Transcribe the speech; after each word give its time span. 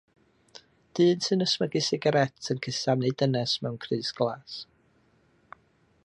Dyn 0.99 1.19
sy'n 1.25 1.45
ysmygu 1.45 1.81
sigarét 1.87 2.49
yn 2.55 2.63
cusanu 2.67 3.11
dynes 3.21 3.53
mewn 3.65 3.79
crys 3.85 4.13
glas. 4.21 4.57